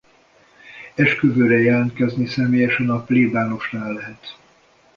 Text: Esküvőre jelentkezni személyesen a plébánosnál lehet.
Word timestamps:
Esküvőre 0.95 1.59
jelentkezni 1.59 2.25
személyesen 2.25 2.89
a 2.89 3.01
plébánosnál 3.03 3.93
lehet. 3.93 4.37